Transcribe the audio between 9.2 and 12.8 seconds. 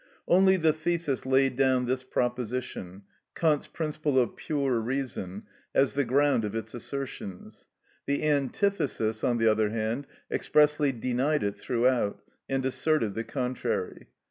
on the other hand, expressly denied it throughout, and